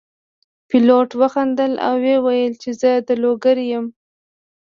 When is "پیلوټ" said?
0.69-1.09